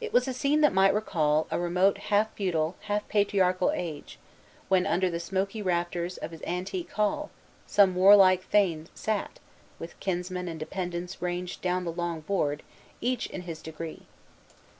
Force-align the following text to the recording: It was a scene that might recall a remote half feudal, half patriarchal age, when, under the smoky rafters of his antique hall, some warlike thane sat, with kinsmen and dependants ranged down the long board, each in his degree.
It 0.00 0.12
was 0.12 0.28
a 0.28 0.32
scene 0.32 0.60
that 0.60 0.72
might 0.72 0.94
recall 0.94 1.48
a 1.50 1.58
remote 1.58 1.98
half 1.98 2.32
feudal, 2.36 2.76
half 2.82 3.08
patriarchal 3.08 3.72
age, 3.74 4.16
when, 4.68 4.86
under 4.86 5.10
the 5.10 5.18
smoky 5.18 5.62
rafters 5.62 6.16
of 6.16 6.30
his 6.30 6.44
antique 6.46 6.92
hall, 6.92 7.32
some 7.66 7.96
warlike 7.96 8.44
thane 8.44 8.86
sat, 8.94 9.40
with 9.80 9.98
kinsmen 9.98 10.46
and 10.46 10.60
dependants 10.60 11.20
ranged 11.20 11.60
down 11.60 11.84
the 11.84 11.90
long 11.90 12.20
board, 12.20 12.62
each 13.00 13.26
in 13.26 13.40
his 13.40 13.60
degree. 13.60 14.02